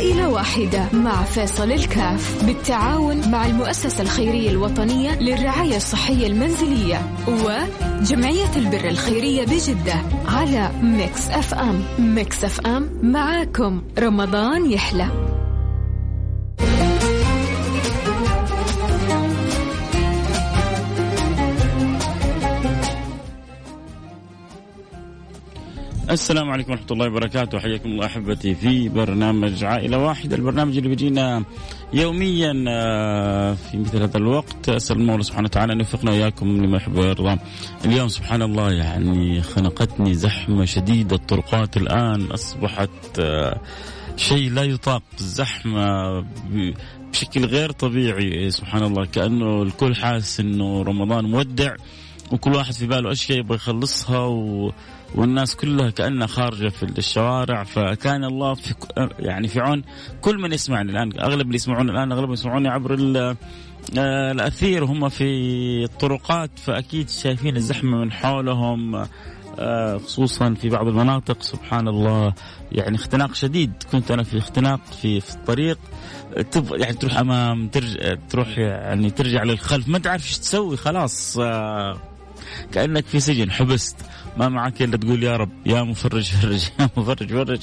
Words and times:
عائلة 0.00 0.28
واحدة 0.28 0.88
مع 0.92 1.24
فيصل 1.24 1.72
الكاف 1.72 2.44
بالتعاون 2.44 3.30
مع 3.30 3.46
المؤسسة 3.46 4.02
الخيرية 4.02 4.50
الوطنية 4.50 5.20
للرعاية 5.20 5.76
الصحية 5.76 6.26
المنزلية 6.26 7.16
وجمعية 7.28 8.56
البر 8.56 8.88
الخيرية 8.88 9.44
بجدة 9.44 9.94
على 10.28 10.70
ميكس 10.82 11.28
أف 11.30 11.54
أم. 11.54 11.84
ميكس 11.98 12.44
أف 12.44 12.60
أم 12.60 12.90
معاكم. 13.02 13.82
رمضان 13.98 14.70
يحلى. 14.70 15.29
السلام 26.10 26.50
عليكم 26.50 26.72
ورحمة 26.72 26.86
الله 26.90 27.06
وبركاته. 27.06 27.58
حياكم 27.58 27.88
الله 27.88 28.06
أحبتي 28.06 28.54
في 28.54 28.88
برنامج 28.88 29.64
عائلة 29.64 29.98
واحدة 29.98 30.36
البرنامج 30.36 30.76
اللي 30.76 30.88
بيجينا 30.88 31.44
يوميا 31.92 32.64
آه، 32.68 33.54
في 33.54 33.78
مثل 33.78 34.02
هذا 34.02 34.16
الوقت. 34.16 34.68
أسأل 34.68 34.96
المولى 34.96 35.22
سبحانه 35.22 35.44
وتعالى 35.44 35.72
أن 35.72 35.78
يوفقنا 35.78 36.10
وإياكم 36.10 36.64
لما 36.64 36.76
يحب 36.76 36.96
ويرضى. 36.96 37.36
اليوم 37.84 38.08
سبحان 38.08 38.42
الله 38.42 38.72
يعني 38.72 39.42
خنقتني 39.42 40.14
زحمة 40.14 40.64
شديدة 40.64 41.16
الطرقات 41.16 41.76
الآن 41.76 42.22
أصبحت 42.22 43.18
آه، 43.18 43.60
شيء 44.16 44.50
لا 44.50 44.62
يطاق 44.62 45.02
الزحمة 45.20 46.20
بشكل 47.12 47.44
غير 47.44 47.70
طبيعي. 47.70 48.50
سبحان 48.50 48.82
الله 48.82 49.06
كأنه 49.06 49.62
الكل 49.62 49.94
حاسس 49.94 50.40
أنه 50.40 50.82
رمضان 50.82 51.24
مودع 51.24 51.74
وكل 52.32 52.54
واحد 52.54 52.72
في 52.72 52.86
باله 52.86 53.12
أشياء 53.12 53.38
يبغى 53.38 53.56
يخلصها 53.56 54.18
و 54.18 54.72
والناس 55.14 55.56
كلها 55.56 55.90
كأنها 55.90 56.26
خارجة 56.26 56.68
في 56.68 56.82
الشوارع 56.82 57.64
فكان 57.64 58.24
الله 58.24 58.54
في 58.54 58.74
يعني 59.18 59.48
في 59.48 59.60
عون 59.60 59.82
كل 60.20 60.38
من 60.38 60.52
يسمعني 60.52 60.92
الآن 60.92 61.20
أغلب 61.20 61.46
اللي 61.46 61.54
يسمعون 61.54 61.90
الآن 61.90 62.12
اغلبهم 62.12 62.32
يسمعوني 62.32 62.68
عبر 62.68 62.96
آه، 63.98 64.32
الأثير 64.32 64.84
هم 64.84 65.08
في 65.08 65.24
الطرقات 65.84 66.50
فأكيد 66.58 67.08
شايفين 67.08 67.56
الزحمة 67.56 67.98
من 67.98 68.12
حولهم 68.12 69.06
آه، 69.58 69.98
خصوصا 69.98 70.54
في 70.54 70.68
بعض 70.68 70.88
المناطق. 70.88 71.42
سبحان 71.42 71.88
الله 71.88 72.34
يعني 72.72 72.96
اختناق 72.96 73.34
شديد. 73.34 73.72
كنت 73.92 74.10
أنا 74.10 74.22
في 74.22 74.38
اختناق 74.38 74.80
في 74.84 75.20
في 75.20 75.34
الطريق. 75.34 75.78
يعني 76.72 76.92
تروح 76.92 77.18
أمام 77.18 77.68
ترجع 77.68 78.14
تروح 78.30 78.58
يعني 78.58 79.10
ترجع 79.10 79.42
للخلف. 79.42 79.88
ما 79.88 79.98
تعرف 79.98 80.26
إيش 80.26 80.38
تسوي 80.38 80.76
خلاص 80.76 81.38
آه، 81.38 81.98
كأنك 82.72 83.06
في 83.06 83.20
سجن 83.20 83.50
حبست. 83.50 83.96
ما 84.36 84.48
معك 84.48 84.82
إلا 84.82 84.96
تقول 84.96 85.22
يا 85.22 85.36
رب 85.36 85.50
يا 85.66 85.82
مفرج 85.82 86.30
فرج 86.30 86.68
يا 86.80 86.90
مفرج 86.96 87.30
فرج 87.32 87.60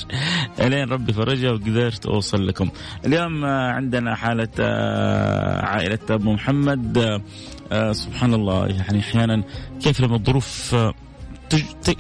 إلين 0.60 0.90
ربي 0.90 1.14
فرجها 1.14 1.52
وقدرت 1.52 2.06
أوصل 2.06 2.48
لكم. 2.48 2.70
اليوم 3.06 3.46
آه، 3.46 3.72
عندنا 3.72 4.16
حالة 4.16 4.50
آه، 4.60 5.66
عائلة 5.66 6.00
أبو 6.10 6.34
محمد 6.34 6.98
آه، 7.72 7.92
سبحان 7.92 8.34
الله 8.34 8.68
يعني 8.68 9.00
أحيانا 9.00 9.44
كيف 9.82 10.02
لما 10.02 10.16
الظروف 10.16 10.76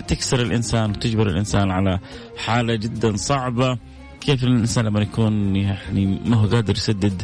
تكسر 0.07 0.41
الإنسان 0.41 0.89
وتجبر 0.89 1.27
الإنسان 1.27 1.71
على 1.71 1.99
حالة 2.37 2.75
جدا 2.75 3.15
صعبة 3.15 3.77
كيف 4.21 4.43
الإنسان 4.43 4.85
لما 4.85 5.01
يكون 5.01 5.55
يعني 5.55 6.19
ما 6.25 6.35
هو 6.37 6.47
قادر 6.47 6.73
يسدد 6.75 7.21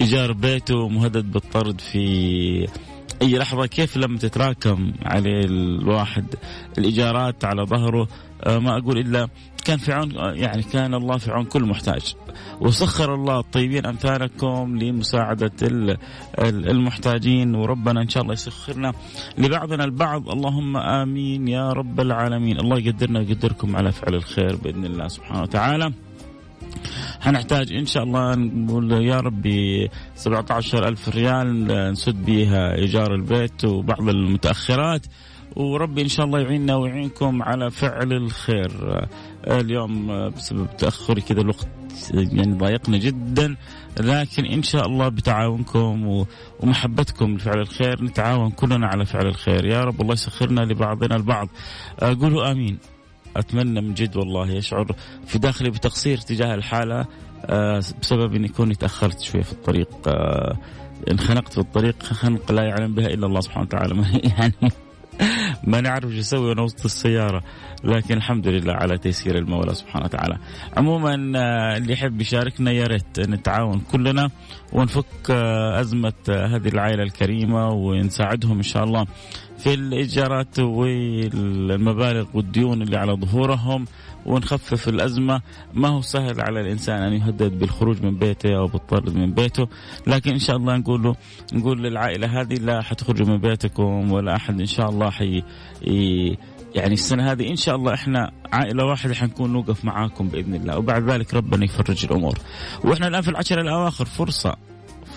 إيجار 0.00 0.32
بيته 0.32 0.88
مهدد 0.88 1.32
بالطرد 1.32 1.80
في 1.80 2.68
أي 3.22 3.38
لحظة 3.38 3.66
كيف 3.66 3.96
لما 3.96 4.18
تتراكم 4.18 4.92
عليه 5.02 5.44
الواحد 5.44 6.24
الايجارات 6.78 7.44
على 7.44 7.62
ظهره؟ 7.62 8.08
آه، 8.44 8.58
ما 8.58 8.78
أقول 8.78 8.98
إلا 8.98 9.28
كان 9.64 9.78
في 9.78 9.92
عون 9.92 10.12
يعني 10.14 10.62
كان 10.62 10.94
الله 10.94 11.18
في 11.18 11.30
عون 11.30 11.44
كل 11.44 11.64
محتاج. 11.64 12.14
وسخر 12.60 13.14
الله 13.14 13.38
الطيبين 13.38 13.86
أمثالكم 13.86 14.78
لمساعدة 14.78 15.52
المحتاجين 16.38 17.54
وربنا 17.54 18.02
إن 18.02 18.08
شاء 18.08 18.22
الله 18.22 18.34
يسخرنا 18.34 18.92
لبعضنا 19.38 19.84
البعض. 19.84 20.28
اللهم 20.28 20.76
آمين 20.76 21.48
يا 21.48 21.72
رب 21.72 22.00
العالمين. 22.00 22.60
الله 22.60 22.78
يقدرنا 22.78 23.18
ويقدركم 23.18 23.76
على 23.76 23.92
فعل 23.92 24.14
الخير 24.14 24.56
بإذن 24.56 24.84
الله 24.84 25.08
سبحانه 25.08 25.42
وتعالى. 25.42 25.92
حنحتاج 27.22 27.72
إن 27.72 27.86
شاء 27.86 28.02
الله 28.02 28.34
نقول 28.34 28.92
يا 28.92 29.20
ربي 29.20 29.88
17 30.14 30.88
ألف 30.88 31.08
ريال 31.08 31.66
نسد 31.92 32.24
بها 32.24 32.74
إيجار 32.74 33.14
البيت 33.14 33.64
وبعض 33.64 34.08
المتأخرات. 34.08 35.06
وربي 35.56 36.02
إن 36.02 36.08
شاء 36.08 36.26
الله 36.26 36.40
يعيننا 36.40 36.76
ويعينكم 36.76 37.42
على 37.42 37.70
فعل 37.70 38.12
الخير. 38.12 38.70
اليوم 39.46 40.28
بسبب 40.30 40.76
تأخري 40.78 41.20
كذا 41.20 41.40
الوقت 41.40 41.68
يعني 42.14 42.54
ضايقنا 42.54 42.98
جدا 42.98 43.56
لكن 44.00 44.44
إن 44.44 44.62
شاء 44.62 44.86
الله 44.86 45.08
بتعاونكم 45.08 46.24
ومحبتكم 46.60 47.34
لفعل 47.34 47.60
الخير 47.60 48.04
نتعاون 48.04 48.50
كلنا 48.50 48.86
على 48.86 49.04
فعل 49.04 49.26
الخير. 49.26 49.66
يا 49.66 49.84
رب 49.84 50.00
الله 50.00 50.12
يسخرنا 50.12 50.60
لبعضنا 50.60 51.16
البعض. 51.16 51.48
قولوا 52.00 52.52
آمين. 52.52 52.78
أتمنى 53.36 53.80
من 53.80 53.94
جد 53.94 54.16
والله 54.16 54.50
يشعر 54.50 54.86
في 55.26 55.38
داخلي 55.38 55.70
بتقصير 55.70 56.18
تجاه 56.18 56.54
الحالة 56.54 57.06
آه، 57.44 57.82
بسبب 58.02 58.34
إني 58.34 58.48
كوني 58.48 58.74
تأخرت 58.74 59.20
شوي 59.20 59.42
في 59.42 59.52
الطريق 59.52 60.08
آه، 60.08 60.58
انخنقت 61.10 61.52
في 61.52 61.58
الطريق 61.58 62.02
خنق 62.02 62.52
لا 62.52 62.62
يعلم 62.62 62.94
بها 62.94 63.06
إلا 63.06 63.26
الله 63.26 63.40
سبحانه 63.40 63.66
وتعالى 63.66 63.94
يعني 64.38 64.72
ما 65.64 65.80
نعرف 65.80 66.10
إيش 66.10 66.18
أسوي 66.18 66.48
وأنا 66.48 66.62
وسط 66.62 66.84
السيارة 66.84 67.42
لكن 67.84 68.16
الحمد 68.16 68.48
لله 68.48 68.72
على 68.72 68.98
تيسير 68.98 69.38
المولى 69.38 69.74
سبحانه 69.74 70.04
وتعالى. 70.04 70.38
عموما 70.76 71.32
آه، 71.36 71.76
اللي 71.76 71.92
يحب 71.92 72.20
يشاركنا 72.20 72.70
يا 72.70 72.86
ريت 72.86 73.20
نتعاون 73.20 73.80
كلنا 73.80 74.30
ونفك 74.72 75.30
أزمة 75.80 76.12
هذه 76.28 76.68
العائلة 76.68 77.02
الكريمة 77.02 77.68
ونساعدهم 77.68 78.56
إن 78.56 78.62
شاء 78.62 78.84
الله 78.84 79.06
في 79.62 79.74
الايجارات 79.74 80.58
والمبالغ 80.58 82.26
والديون 82.34 82.82
اللي 82.82 82.96
على 82.96 83.12
ظهورهم 83.12 83.84
ونخفف 84.26 84.88
الأزمة. 84.88 85.40
ما 85.74 85.88
هو 85.88 86.00
سهل 86.00 86.40
على 86.40 86.60
الإنسان 86.60 87.02
أن 87.02 87.12
يهدد 87.12 87.58
بالخروج 87.58 88.02
من 88.02 88.18
بيته 88.18 88.56
أو 88.56 88.66
بالطرد 88.66 89.14
من 89.14 89.34
بيته. 89.34 89.68
لكن 90.06 90.30
إن 90.30 90.38
شاء 90.38 90.56
الله 90.56 90.76
نقول 90.76 91.02
له 91.02 91.14
نقول 91.52 91.82
للعائلة 91.82 92.40
هذه 92.40 92.54
لا 92.54 92.82
حتخرجوا 92.82 93.26
من 93.26 93.38
بيتكم 93.38 94.12
ولا 94.12 94.36
أحد 94.36 94.60
إن 94.60 94.66
شاء 94.66 94.90
الله 94.90 95.10
حي 95.10 95.42
يعني 96.74 96.94
السنة 96.94 97.32
هذه 97.32 97.50
إن 97.50 97.56
شاء 97.56 97.76
الله 97.76 97.94
إحنا 97.94 98.30
عائلة 98.52 98.84
واحدة 98.84 99.14
حنكون 99.14 99.52
نوقف 99.52 99.84
معاكم 99.84 100.28
بإذن 100.28 100.54
الله. 100.54 100.78
وبعد 100.78 101.10
ذلك 101.10 101.34
ربنا 101.34 101.64
يفرج 101.64 102.04
الأمور. 102.04 102.38
وإحنا 102.84 103.08
الآن 103.08 103.22
في 103.22 103.28
العشر 103.28 103.60
الأواخر 103.60 104.04
فرصه 104.04 104.56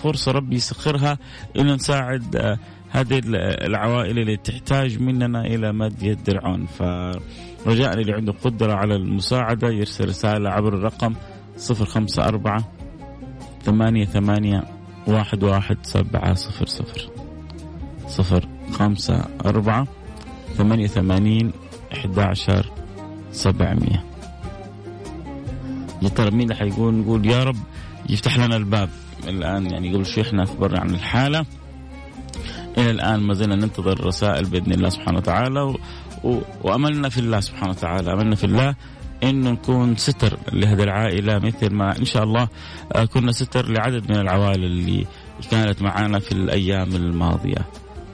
فرصة 0.02 0.32
ربي 0.32 0.56
يسخرها 0.56 1.18
انه 1.58 1.74
نساعد 1.74 2.36
آه، 2.36 2.58
هذه 2.90 3.20
العوائل 3.66 4.18
اللي 4.18 4.36
تحتاج 4.36 5.02
مننا 5.02 5.40
إلى 5.40 5.72
مد 5.72 6.02
يد 6.02 6.28
العون 6.28 6.66
فرجاء 6.66 8.00
اللي 8.00 8.12
عنده 8.12 8.32
قدرة 8.32 8.72
على 8.72 8.96
المساعدة 8.96 9.68
يرسل 9.68 10.08
رسالة 10.08 10.50
عبر 10.50 10.74
الرقم 10.74 11.14
054 11.70 12.64
ثمانية 13.62 14.04
ثمانية 14.04 14.64
واحد 15.06 15.42
واحد 15.42 15.76
سبعة 15.82 16.34
صفر 16.34 16.66
صفر 16.66 17.10
صفر 18.08 18.48
خمسة 18.72 19.24
أربعة 19.46 19.86
ثمانية 20.54 20.86
ثمانين 20.86 21.52
إحدى 21.92 22.20
عشر 22.20 22.72
سبعمية. 23.32 24.04
يا 26.02 26.08
ترى 26.08 26.30
مين 26.30 26.42
اللي 26.42 26.54
حيقول 26.54 26.94
نقول 26.94 27.26
يا 27.26 27.44
رب 27.44 27.56
يفتح 28.08 28.38
لنا 28.38 28.56
الباب. 28.56 28.88
الآن 29.28 29.70
يعني 29.70 29.94
قبل 29.94 30.06
شوي 30.06 30.24
إحنا 30.24 30.42
أخبرنا 30.42 30.80
عن 30.80 30.90
الحالة. 30.90 31.46
إلى 32.78 32.90
الآن 32.90 33.20
ما 33.20 33.34
زلنا 33.34 33.56
ننتظر 33.56 33.92
الرسائل 33.92 34.44
بإذن 34.44 34.72
الله 34.72 34.88
سبحانه 34.88 35.18
وتعالى 35.18 35.60
و... 35.60 35.78
و... 36.24 36.40
وأملنا 36.62 37.08
في 37.08 37.18
الله 37.18 37.40
سبحانه 37.40 37.70
وتعالى 37.70 38.12
أملنا 38.12 38.36
في 38.36 38.44
الله 38.44 38.74
انه 39.22 39.50
نكون 39.50 39.96
ستر 39.96 40.38
لهذه 40.52 40.82
العائلة 40.82 41.38
مثل 41.38 41.72
ما 41.74 41.98
إن 41.98 42.04
شاء 42.04 42.22
الله 42.22 42.48
آه، 42.92 43.04
كنا 43.04 43.32
ستر 43.32 43.68
لعدد 43.68 44.10
من 44.10 44.16
العوائل 44.16 44.64
اللي 44.64 45.06
كانت 45.50 45.82
معنا 45.82 46.18
في 46.18 46.32
الأيام 46.32 46.96
الماضية. 46.96 47.66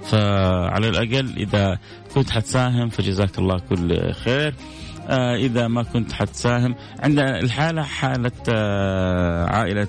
فعلى 0.05 0.89
الأقل 0.89 1.37
إذا 1.37 1.79
كنت 2.15 2.31
حتساهم 2.31 2.89
فجزاك 2.89 3.39
الله 3.39 3.59
كل 3.59 4.13
خير. 4.13 4.55
آه 5.09 5.37
إذا 5.37 5.69
ما 5.69 5.83
كنت 5.83 6.13
حتساهم 6.13 6.75
عندنا 7.01 7.41
الحالة 7.41 7.83
حالة 7.83 8.33
آه 8.49 9.45
عائلة 9.45 9.89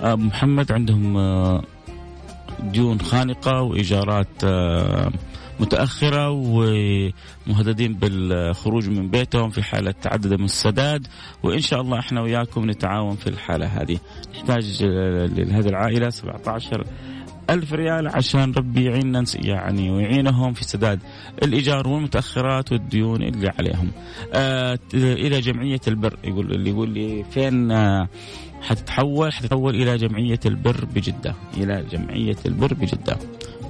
محمد 0.00 0.72
عندهم 0.72 1.16
ديون 2.60 3.00
خانقة 3.00 3.62
وإيجارات 3.62 4.44
آه، 4.44 5.10
متأخرة 5.60 6.30
ومهددين 6.30 7.94
بالخروج 7.94 8.88
من 8.88 9.10
بيتهم 9.10 9.50
في 9.50 9.62
حالة 9.62 9.90
تعدد 9.90 10.32
السداد. 10.32 11.06
وإن 11.42 11.60
شاء 11.60 11.80
الله 11.80 11.98
إحنا 11.98 12.20
وياكم 12.22 12.70
نتعاون 12.70 13.16
في 13.16 13.26
الحالة 13.26 13.66
هذه. 13.66 13.98
نحتاج 14.34 14.82
لهذه 14.82 15.68
العائلة 15.68 16.10
17 16.10 16.84
ألف 17.50 17.72
ريال 17.72 18.08
عشان 18.08 18.52
ربي 18.52 18.84
يعيننا 18.84 19.24
يعني 19.34 19.90
ويعينهم 19.90 20.52
في 20.52 20.64
سداد 20.64 21.00
الإيجار 21.42 21.88
والمتأخرات 21.88 22.72
والديون 22.72 23.22
اللي 23.22 23.48
عليهم. 23.58 23.90
آه 24.34 24.78
إلى 24.94 25.40
جمعية 25.40 25.80
البر 25.88 26.16
يقول 26.24 26.52
اللي 26.52 26.70
يقول 26.70 26.90
لي 26.90 27.24
فين 27.30 27.70
آه 27.70 28.08
حتتحول 28.62 29.32
حتتحول 29.32 29.74
إلى 29.74 29.96
جمعية 29.96 30.40
البر 30.46 30.84
بجدة. 30.84 31.34
إلى 31.56 31.84
جمعية 31.90 32.36
البر 32.46 32.74
بجدة. 32.74 33.18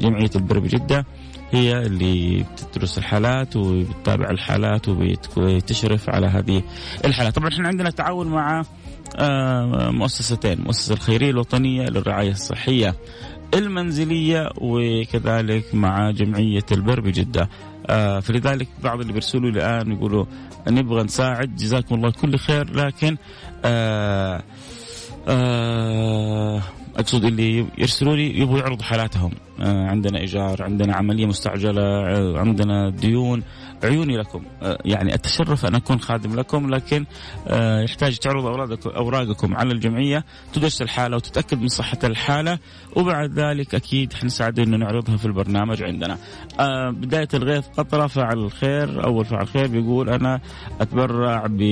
جمعية 0.01 0.31
البر 0.37 0.59
بجدة 0.59 1.07
هي 1.51 1.79
اللي 1.79 2.45
بتدرس 2.53 2.99
الحالات 2.99 3.57
وبتتابع 3.57 4.31
الحالات 4.31 4.89
وبتشرف 4.89 6.11
على 6.11 6.27
هذه 6.27 6.63
الحالات. 7.05 7.35
طبعا 7.35 7.49
إحنا 7.49 7.69
عندنا 7.69 7.91
تعاون 7.91 8.27
مع 8.27 8.63
آه، 9.17 9.91
مؤسستين 9.91 10.61
مؤسسة 10.61 10.95
الخيرية 10.95 11.31
الوطنية 11.31 11.83
للرعاية 11.87 12.31
الصحية 12.31 12.95
المنزلية 13.55 14.51
وكذلك 14.61 15.75
مع 15.75 16.11
جمعية 16.11 16.67
البر 16.73 17.01
بجدة. 17.01 17.49
آه 17.87 18.21
فلذلك 18.21 18.69
بعض 18.85 19.01
اللي 19.01 19.13
بيرسلوا 19.13 19.51
لي 19.51 19.59
الآن 19.59 19.93
يقولوا 19.93 20.25
نبغى 20.69 21.03
نساعد. 21.03 21.57
جزاكم 21.57 21.95
الله 21.95 22.11
كل 22.11 22.39
خير. 22.39 22.77
لكن 22.77 23.17
آه 23.65 24.43
آه 25.29 26.63
أقصد 26.97 27.25
اللي 27.25 27.67
يرسلوا 27.79 28.17
لي 28.17 28.39
يبغوا 28.41 28.59
يعرضوا 28.59 28.85
حالاتهم. 28.85 29.31
عندنا 29.61 30.19
إيجار 30.19 30.63
عندنا 30.63 30.97
عملية 30.97 31.27
مستعجلة 31.27 31.83
آه 31.83 32.39
عندنا 32.39 32.91
ديون. 32.91 33.43
عيوني 33.85 34.17
لكم. 34.17 34.43
آه 34.63 34.79
يعني 34.85 35.15
اتشرف 35.15 35.67
أن 35.67 35.75
أكون 35.75 36.01
خادم 36.01 36.37
لكم 36.37 36.71
لكن 36.75 37.05
آه 37.49 37.81
يحتاج 37.81 38.17
تعرض 38.19 38.47
أوراقكم 38.87 39.57
على 39.57 39.73
الجمعية 39.73 40.25
تدرس 40.53 40.83
الحالة 40.83 41.17
وتتأكد 41.17 41.61
من 41.61 41.69
صحة 41.69 41.99
الحالة. 42.05 42.59
وبعد 42.97 43.33
ذلك 43.39 43.75
أكيد 43.75 44.13
حنساعد 44.13 44.59
إنه 44.59 44.77
نعرضها 44.77 45.17
في 45.17 45.25
البرنامج 45.25 45.83
عندنا. 45.83 46.19
آه 46.61 46.91
بداية 46.91 47.29
الغيث 47.35 47.67
قطره 47.67 48.07
فعل 48.07 48.39
الخير. 48.39 49.05
أول 49.05 49.25
فعل 49.25 49.47
خير 49.47 49.67
بيقول 49.67 50.11
أنا 50.11 50.41
أتبرع 50.81 51.47
ب 51.47 51.63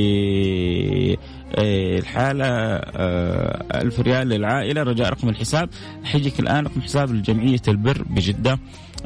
الحالة 1.59 2.47
آه، 2.47 3.83
ألف 3.83 4.01
ريال 4.01 4.29
للعائلة. 4.29 4.83
رجاء 4.83 5.09
رقم 5.11 5.29
الحساب. 5.29 5.69
حيجيك 6.05 6.41
الآن 6.41 6.65
رقم 6.65 6.81
حساب 6.81 7.11
لجمعية 7.11 7.61
البر 7.75 8.03
بجدة 8.11 8.59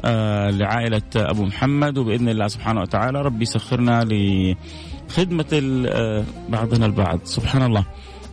آه، 0.05 0.49
لعائلة 0.49 1.01
أبو 1.15 1.45
محمد 1.45 1.97
وبإذن 1.97 2.29
الله 2.29 2.47
سبحانه 2.47 2.81
وتعالى 2.81 3.21
ربي 3.21 3.43
يسخرنا 3.43 4.03
لخدمة 4.03 5.51
آه، 5.89 6.23
بعضنا 6.49 6.85
البعض. 6.85 7.19
سبحان 7.23 7.63
الله. 7.63 7.85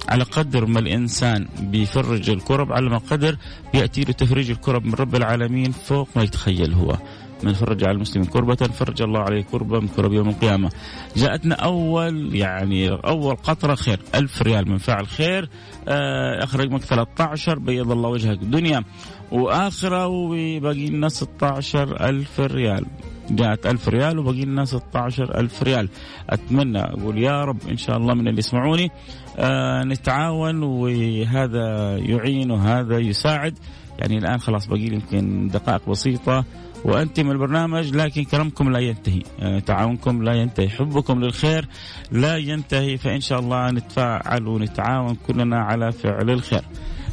على 0.08 0.24
قدر 0.24 0.66
ما 0.66 0.78
الإنسان 0.78 1.46
بيفرج 1.60 2.30
الكرب 2.30 2.72
على 2.72 2.90
ما 2.90 2.98
قدر 2.98 3.36
بيأتي 3.72 4.00
له 4.04 4.12
تفريج 4.12 4.50
الكرب 4.50 4.86
من 4.86 4.94
رب 4.94 5.14
العالمين 5.14 5.72
فوق 5.72 6.08
ما 6.16 6.22
يتخيل 6.22 6.72
هو. 6.74 6.96
من 7.42 7.52
فرج 7.52 7.84
على 7.84 7.92
المسلم 7.92 8.24
كربة 8.24 8.54
فرج 8.54 9.02
الله 9.02 9.20
عليه 9.20 9.42
كربة 9.42 9.80
من 9.80 9.88
كرب 9.88 10.12
يوم 10.12 10.28
القيامة. 10.28 10.70
جاءتنا 11.16 11.54
أول 11.54 12.34
يعني 12.34 12.90
أول 12.90 13.36
قطرة 13.36 13.74
خير 13.74 14.00
ألف 14.14 14.42
ريال 14.42 14.70
من 14.70 14.78
فاعل 14.78 15.06
خير. 15.06 15.48
آه 15.88 16.44
أخرج 16.44 16.66
رقمك 16.66 16.82
13 16.82 17.58
بيض 17.58 17.90
الله 17.90 18.08
وجهك 18.08 18.38
دنيا. 18.38 18.84
وآخرة 19.32 20.06
وباقي 20.06 20.86
لنا 20.86 21.08
16 21.08 22.08
ألف 22.08 22.40
ريال. 22.40 22.84
جاءت 23.30 23.66
ألف 23.66 23.88
ريال 23.88 24.18
وباقي 24.18 24.44
لنا 24.44 24.64
16 24.64 25.38
ألف 25.38 25.62
ريال. 25.62 25.88
أتمنى 26.30 26.80
أقول 26.80 27.18
يا 27.18 27.44
رب 27.44 27.58
إن 27.68 27.76
شاء 27.76 27.96
الله 27.96 28.14
من 28.14 28.28
اللي 28.28 28.38
يسمعوني 28.38 28.90
آه 29.38 29.82
نتعاون 29.84 30.62
وهذا 30.62 31.96
يعين 31.98 32.50
وهذا 32.50 32.98
يساعد. 32.98 33.58
يعني 33.98 34.18
الآن 34.18 34.38
خلاص 34.38 34.66
باقي 34.66 34.88
لي 34.88 34.94
يمكن 34.94 35.48
دقائق 35.48 35.90
بسيطة. 35.90 36.44
وأنتم 36.86 37.30
البرنامج 37.30 37.96
لكن 37.96 38.24
كرمكم 38.24 38.70
لا 38.70 38.78
ينتهي. 38.78 39.22
آه، 39.40 39.58
تعاونكم 39.58 40.22
لا 40.22 40.32
ينتهي. 40.32 40.68
حبكم 40.68 41.20
للخير 41.20 41.68
لا 42.10 42.36
ينتهي 42.36 42.96
فإن 42.96 43.20
شاء 43.20 43.40
الله 43.40 43.70
نتفاعل 43.70 44.48
ونتعاون 44.48 45.16
كلنا 45.26 45.58
على 45.58 45.92
فعل 45.92 46.30
الخير. 46.30 46.62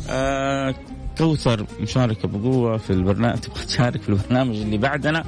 آه 0.10 0.76
كوثر 1.18 1.66
مشاركة 1.80 2.28
بقوة 2.28 2.78
في 2.78 2.90
البرنامج 2.90 3.40
تبغى 3.44 3.66
تشارك 3.66 4.02
في 4.02 4.10
البرنامج 4.10 4.56
اللي 4.56 4.78
بعدنا 4.78 5.24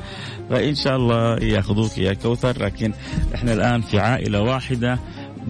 فإن 0.50 0.75
شاء 0.75 0.95
الله 0.95 1.38
يأخذوك 1.38 1.97
يا 1.97 2.13
كوثر. 2.13 2.63
لكن 2.63 2.94
إحنا 3.36 3.53
الآن 3.53 3.81
في 3.81 4.00
عائلة 4.00 4.42
واحدة. 4.42 5.00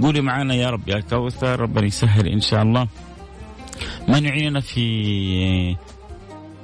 قولي 0.01 0.21
معنا 0.21 0.55
يا 0.55 0.69
رب 0.69 0.89
يا 0.89 0.99
كوثر 0.99 1.59
ربنا 1.59 1.85
يسهل 1.85 2.27
إن 2.27 2.39
شاء 2.39 2.61
الله. 2.61 2.87
من 4.07 4.25
يعيننا 4.25 4.59
في 4.59 5.75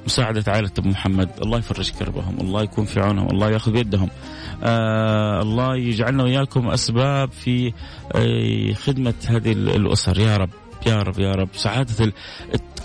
مساعدة 0.06 0.52
عائلة 0.52 0.70
أبو 0.78 0.88
محمد. 0.88 1.30
الله 1.42 1.58
يفرج 1.58 1.90
كربهم 1.90 2.40
الله 2.40 2.62
يكون 2.62 2.84
في 2.84 3.00
عونهم 3.00 3.30
الله 3.30 3.50
ياخذ 3.50 3.72
بيدهم 3.72 4.08
آه 4.62 5.42
الله 5.42 5.76
يجعلنا 5.76 6.22
وإياكم 6.22 6.68
أسباب 6.68 7.32
في 7.32 7.72
آه 8.14 8.72
خدمة 8.72 9.14
هذه 9.26 9.52
الأسر. 9.52 10.18
يا 10.18 10.36
رب 10.36 10.50
يا 10.86 11.02
رب 11.02 11.18
يا 11.18 11.32
رب. 11.32 11.48
سعادة 11.54 12.12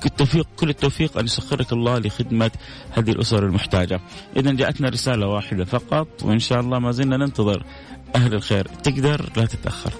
التوفيق 0.05 0.47
كل 0.55 0.69
التوفيق 0.69 1.17
أن 1.17 1.25
يسخرك 1.25 1.73
الله 1.73 1.99
لخدمة 1.99 2.51
هذه 2.91 3.11
الأسر 3.11 3.45
المحتاجة. 3.45 4.01
إذا 4.35 4.51
جاءتنا 4.51 4.89
رسالة 4.89 5.27
واحدة 5.27 5.65
فقط 5.65 6.07
وإن 6.23 6.39
شاء 6.39 6.59
الله 6.59 6.79
ما 6.79 6.91
زلنا 6.91 7.17
ننتظر 7.17 7.63
أهل 8.15 8.33
الخير. 8.33 8.67
تقدر؟ 8.83 9.29
لا 9.37 9.45
تتأخر. 9.45 9.93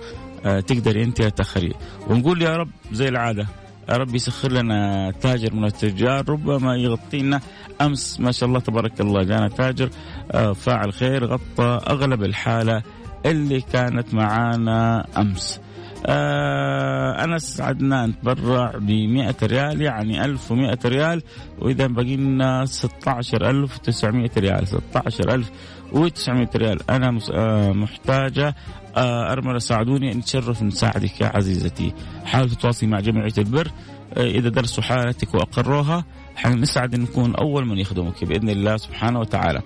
آه 0.45 0.59
تقدر 0.59 1.03
أنت 1.03 1.21
لا 1.21 1.29
تتأخري 1.29 1.73
ونقول 2.07 2.41
يا 2.41 2.57
رب 2.57 2.69
زي 2.91 3.09
العادة. 3.09 3.47
يا 3.89 3.97
رب 3.97 4.15
يسخر 4.15 4.51
لنا 4.51 5.11
تاجر 5.21 5.53
من 5.53 5.65
التجار 5.65 6.29
ربما 6.29 6.75
يغطينا 6.75 7.41
أمس 7.81 8.19
ما 8.19 8.31
شاء 8.31 8.49
الله 8.49 8.59
تبارك 8.59 9.01
الله 9.01 9.23
جانا 9.23 9.47
تاجر 9.47 9.89
آه، 10.31 10.53
فاعل 10.53 10.93
خير 10.93 11.25
غطى 11.25 11.79
أغلب 11.89 12.23
الحالة 12.23 12.83
اللي 13.25 13.61
كانت 13.61 14.13
معانا 14.13 15.05
أمس. 15.17 15.59
آه 16.05 17.23
أنس 17.23 17.61
عدنان 17.61 18.19
تبرع 18.21 18.71
ب 18.77 18.91
100 18.91 19.35
ريال 19.43 19.81
يعني 19.81 20.25
1100 20.25 20.77
ريال 20.85 21.23
وإذا 21.59 21.87
باقي 21.87 22.15
لنا 22.15 22.65
16900 22.65 24.29
ريال 24.37 24.67
16900 24.67 26.49
ريال 26.55 26.91
أنا 26.91 27.19
آه، 27.33 27.71
محتاجة 27.71 28.55
آه، 28.97 29.31
ارمله 29.31 29.59
ساعدوني 29.59 30.13
نتشرف 30.13 30.63
نساعدك 30.63 31.21
يا 31.21 31.31
عزيزتي 31.35 31.93
حاولوا 32.25 32.49
تتواصلي 32.49 32.89
مع 32.89 32.99
جمعيه 32.99 33.33
البر 33.37 33.71
آه، 34.17 34.27
إذا 34.27 34.49
درسوا 34.49 34.83
حالتك 34.83 35.33
وأقروها 35.33 36.05
حنسعد 36.35 36.93
إن 36.93 37.01
نكون 37.01 37.35
أول 37.35 37.65
من 37.65 37.77
يخدمك 37.77 38.25
بإذن 38.25 38.49
الله 38.49 38.77
سبحانه 38.77 39.19
وتعالى. 39.19 39.61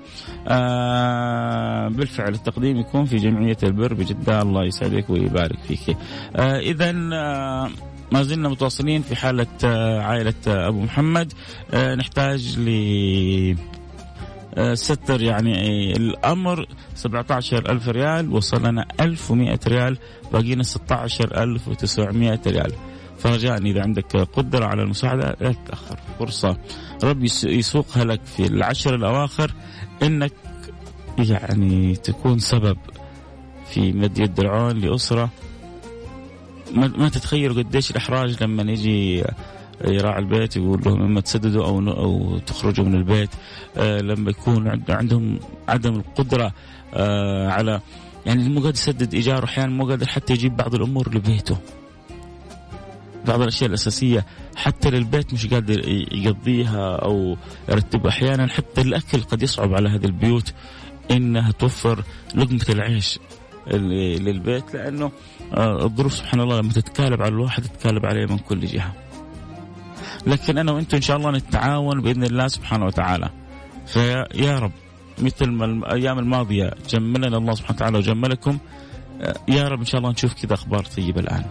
آه 0.47 1.87
بالفعل 1.87 2.33
التقديم 2.33 2.77
يكون 2.77 3.05
في 3.05 3.17
جمعيه 3.17 3.57
البر 3.63 3.93
بجده 3.93 4.41
الله 4.41 4.63
يسعدك 4.65 5.09
ويبارك 5.09 5.59
فيك. 5.67 5.97
آه 6.35 6.59
اذا 6.59 6.93
آه 7.13 7.69
ما 8.11 8.23
زلنا 8.23 8.49
متواصلين 8.49 9.01
في 9.01 9.15
حالة 9.15 9.47
آه، 9.65 10.01
عائلة 10.01 10.33
أبو 10.47 10.81
محمد 10.81 11.33
نحتاج 11.73 12.59
ل 12.59 12.69
ستر 14.73 15.21
يعني 15.21 15.91
الأمر 15.91 16.65
17 16.95 17.71
ألف 17.71 17.89
ريال 17.89 18.33
وصل 18.33 18.67
لنا 18.67 18.87
1100 19.01 19.59
ريال 19.67 19.97
باقينا 20.33 20.63
16 20.63 21.43
ألف 21.43 21.69
و900 21.69 22.47
ريال. 22.47 22.73
فرجاء 23.17 23.57
إذا 23.61 23.81
عندك 23.81 24.17
قدرة 24.17 24.65
على 24.65 24.83
المساعدة 24.83 25.35
لا 25.41 25.51
تتأخر 25.51 25.99
فرصة. 26.19 26.57
ربي 27.03 27.29
يسوقها 27.43 28.03
لك 28.03 28.21
في 28.25 28.45
العشر 28.45 28.95
الأواخر 28.95 29.53
إنك 30.03 30.33
يعني 31.17 31.95
تكون 31.95 32.39
سبب 32.39 32.77
في 33.69 33.91
مد 33.91 34.19
يد 34.19 34.39
العون 34.39 34.77
لأسرة. 34.77 35.29
ما 36.75 37.09
تتخيلوا 37.09 37.55
قديش 37.55 37.91
الإحراج 37.91 38.43
لما 38.43 38.71
يجي 38.71 39.23
يراعي 39.85 40.19
البيت 40.19 40.57
يقول 40.57 40.81
لهم 40.85 41.01
إما 41.01 41.21
تسددوا 41.21 41.65
أو 41.65 41.79
أو 41.79 42.37
تخرجوا 42.37 42.85
من 42.85 42.95
البيت. 42.95 43.29
آه 43.77 43.97
لما 43.97 44.29
يكون 44.29 44.81
عندهم 44.89 45.39
عدم 45.67 45.95
القدرة 45.95 46.53
آه 46.93 47.49
على 47.49 47.81
يعني 48.25 48.49
مو 48.49 48.59
قادر 48.61 48.73
يسدد 48.73 49.13
إيجاره 49.13 49.45
أحيانا 49.45 49.71
مو 49.71 49.89
قادر 49.89 50.05
حتى 50.07 50.33
يجيب 50.33 50.55
بعض 50.55 50.75
الأمور 50.75 51.15
لبيته. 51.15 51.57
بعض 53.27 53.41
الأشياء 53.41 53.69
الأساسية 53.69 54.25
حتى 54.55 54.89
للبيت 54.89 55.33
مش 55.33 55.47
قادر 55.47 55.89
يقضيها 56.11 56.95
أو 56.95 57.37
يرتبها. 57.69 58.09
أحيانا 58.09 58.47
حتى 58.47 58.81
الأكل 58.81 59.21
قد 59.21 59.43
يصعب 59.43 59.73
على 59.73 59.89
هذه 59.89 60.05
البيوت 60.05 60.53
إنها 61.11 61.51
توفر 61.51 62.03
لقمة 62.35 62.65
العيش 62.69 63.19
للبيت 63.67 64.73
لأنه 64.73 65.11
آه، 65.53 65.85
الظروف 65.85 66.13
سبحان 66.13 66.41
الله 66.41 66.59
لما 66.59 66.73
تتكالب 66.73 67.21
على 67.21 67.31
الواحد 67.31 67.63
تتكالب 67.63 68.05
عليه 68.05 68.25
من 68.25 68.37
كل 68.37 68.59
جهة. 68.59 68.93
لكن 70.27 70.57
أنا 70.57 70.71
وأنتم 70.71 70.95
إن 70.95 71.01
شاء 71.01 71.17
الله 71.17 71.31
نتعاون 71.31 72.01
بإذن 72.01 72.23
الله 72.23 72.47
سبحانه 72.47 72.85
وتعالى. 72.85 73.29
فيا 73.87 74.59
رب 74.59 74.71
مثل 75.21 75.51
ما 75.51 75.65
الأيام 75.65 76.19
الماضية 76.19 76.73
جملنا 76.89 77.37
الله 77.37 77.53
سبحانه 77.53 77.75
وتعالى 77.75 77.97
وجملكم 77.97 78.57
يا 79.47 79.67
رب 79.67 79.79
إن 79.79 79.85
شاء 79.85 79.99
الله 79.99 80.11
نشوف 80.11 80.33
كذا 80.33 80.53
أخبار 80.53 80.83
طيبة 80.85 81.19
الآن. 81.19 81.45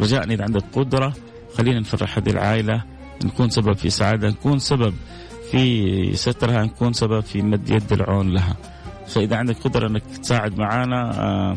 رجاء 0.00 0.24
إذا 0.24 0.44
عندك 0.44 0.64
قدرة 0.72 1.12
خلينا 1.56 1.80
نفرح 1.80 2.18
هذه 2.18 2.30
العائلة 2.30 2.82
نكون 3.24 3.50
سبب 3.50 3.72
في 3.72 3.90
سعادة 3.90 4.28
نكون 4.28 4.58
سبب 4.58 4.94
في 5.50 6.16
سترها 6.16 6.64
نكون 6.64 6.92
سبب 6.92 7.20
في 7.20 7.42
مد 7.42 7.70
يد 7.70 7.92
العون 7.92 8.30
لها. 8.34 8.56
فإذا 9.06 9.36
عندك 9.36 9.56
قدرة 9.56 9.88
أنك 9.88 10.02
تساعد 10.22 10.58
معنا 10.58 11.20
آه، 11.20 11.56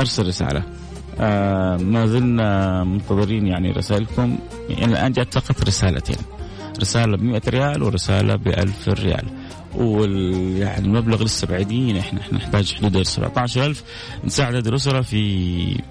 أرسل 0.00 0.26
رسالة. 0.26 0.62
آه، 1.20 1.76
ما 1.76 2.06
زلنا 2.06 2.84
منتظرين 2.84 3.46
يعني 3.46 3.70
رسائلكم. 3.70 4.38
يعني 4.68 4.92
الآن 4.92 5.12
جاءت 5.12 5.38
فقط 5.38 5.64
رسالتين. 5.64 6.16
رسالة 6.80 7.16
ب 7.16 7.22
100 7.22 7.42
ريال 7.48 7.82
ورسالة 7.82 8.36
ب 8.36 8.48
1000 8.48 8.88
ريال. 8.88 9.24
وال 9.74 10.32
يعني 10.58 10.86
المبلغ 10.86 11.22
لسه 11.22 11.46
بعيدين. 11.46 11.96
إحنا 11.96 12.20
إحنا 12.20 12.38
نحتاج 12.38 12.74
حدود 12.74 13.02
17000 13.02 13.82
نساعد 14.24 14.54
هذه 14.54 14.68
الأسرة 14.68 15.00
في 15.00 15.82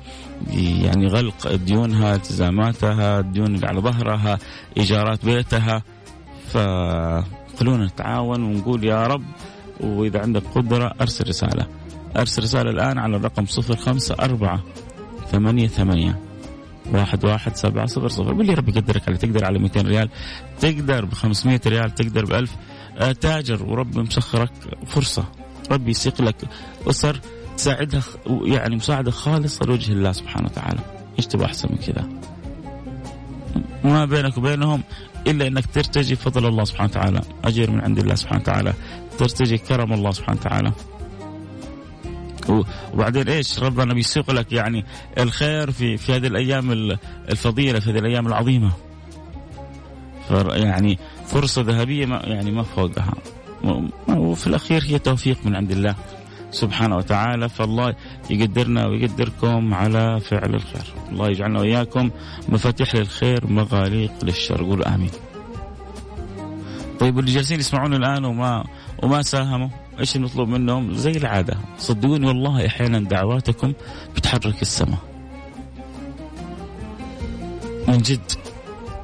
يعني 0.53 1.07
غلق 1.07 1.55
ديونها 1.55 2.15
التزاماتها 2.15 3.19
الديون 3.19 3.55
اللي 3.55 3.67
على 3.67 3.81
ظهرها 3.81 4.37
إيجارات 4.77 5.25
بيتها. 5.25 5.83
فخلونا 6.53 7.85
نتعاون 7.85 8.43
ونقول 8.43 8.85
يا 8.85 9.07
رب. 9.07 9.23
وإذا 9.79 10.21
عندك 10.21 10.43
قدرة 10.55 10.93
أرسل 11.01 11.27
رسالة. 11.27 11.67
أرسل 12.17 12.43
رسالة 12.43 12.69
الآن 12.69 12.97
على 12.97 13.15
الرقم 13.17 13.45
054 13.45 14.59
ثمانية 15.31 15.67
ثمانية. 15.67 16.19
واحد 16.91 17.25
واحد 17.25 17.55
سبعة 17.55 17.85
صفر 17.85 18.07
صفر. 18.07 18.33
باللي 18.33 18.53
ربي 18.53 18.71
يقدرك 18.71 19.07
عليه 19.07 19.17
تقدر 19.17 19.45
على 19.45 19.59
200 19.59 19.81
ريال 19.81 20.09
تقدر 20.59 21.05
ب 21.05 21.13
500 21.13 21.61
ريال 21.67 21.95
تقدر 21.95 22.25
ب 22.25 22.33
1000 22.33 22.55
آه، 22.97 23.11
تاجر 23.11 23.63
وربي 23.63 23.99
مسخرك 23.99 24.51
فرصة. 24.87 25.25
ربي 25.71 25.91
يسيق 25.91 26.21
لك 26.21 26.35
أسر 26.89 27.19
تساعدها 27.57 28.01
يعني 28.43 28.75
مساعدة 28.75 29.11
خالصة 29.11 29.65
لوجه 29.65 29.91
الله 29.91 30.11
سبحانه 30.11 30.45
وتعالى. 30.47 30.79
إيش 31.17 31.25
تبغى 31.25 31.45
أحسن 31.45 31.69
من 31.71 31.77
كذا؟ 31.77 32.09
ما 33.83 34.05
بينك 34.05 34.37
وبينهم 34.37 34.83
إلا 35.27 35.47
أنك 35.47 35.65
ترتجي 35.65 36.15
فضل 36.15 36.45
الله 36.45 36.63
سبحانه 36.63 36.89
وتعالى. 36.89 37.21
أجر 37.43 37.71
من 37.71 37.81
عند 37.81 37.99
الله 37.99 38.15
سبحانه 38.15 38.41
وتعالى. 38.41 38.73
ترتجي 39.17 39.57
كرم 39.57 39.93
الله 39.93 40.11
سبحانه 40.11 40.39
وتعالى. 40.39 40.71
وبعدين 42.93 43.29
إيش 43.29 43.59
ربنا 43.59 43.93
بيسوق 43.93 44.31
لك 44.31 44.51
يعني 44.51 44.85
الخير 45.17 45.71
في 45.71 45.97
في 45.97 46.15
هذه 46.15 46.27
الأيام 46.27 46.71
الفضيلة 47.29 47.79
في 47.79 47.91
هذه 47.91 47.99
الأيام 47.99 48.27
العظيمة. 48.27 48.71
يعني 50.53 50.99
فرصة 51.25 51.61
ذهبية 51.61 52.05
ما 52.05 52.21
يعني 52.23 52.51
ما 52.51 52.63
فوقها. 52.63 53.13
وفي 54.07 54.47
الأخير 54.47 54.83
هي 54.83 54.99
توفيق 54.99 55.37
من 55.45 55.55
عند 55.55 55.71
الله 55.71 55.95
سبحانه 56.51 56.97
وتعالى. 56.97 57.49
فالله 57.49 57.95
يقدرنا 58.29 58.87
ويقدركم 58.87 59.73
على 59.73 60.19
فعل 60.19 60.55
الخير. 60.55 60.93
الله 61.11 61.29
يجعلنا 61.29 61.59
وإياكم 61.59 62.09
مفاتيح 62.49 62.95
للخير 62.95 63.47
مغاليق 63.47 64.11
للشر. 64.23 64.63
قول 64.63 64.83
آمين. 64.83 65.11
طيب 66.99 67.19
اللي 67.19 67.31
جالسين 67.31 67.59
يسمعون 67.59 67.93
الآن 67.93 68.25
وما 68.25 68.63
وما 69.03 69.21
ساهموا؟ 69.21 69.69
إيش 69.99 70.15
المطلوب 70.15 70.47
منهم؟ 70.49 70.93
زي 70.93 71.11
العادة. 71.11 71.57
صدقوني 71.77 72.27
والله 72.27 72.67
أحيانا 72.67 72.99
دعواتكم 72.99 73.73
بتحرك 74.15 74.61
السماء. 74.61 74.99
من 77.87 77.97
جد. 77.97 78.31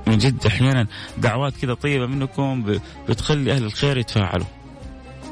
من 0.08 0.18
جد 0.18 0.46
أحيانا 0.46 0.88
دعوات 1.18 1.58
كذا 1.58 1.74
طيبة 1.74 2.06
منكم 2.06 2.80
بتخلي 3.10 3.52
أهل 3.52 3.64
الخير 3.64 3.98
يتفاعلوا. 3.98 4.46